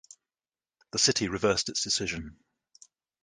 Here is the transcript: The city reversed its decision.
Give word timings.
The 0.93 0.97
city 0.97 1.27
reversed 1.27 1.69
its 1.69 1.83
decision. 1.83 2.39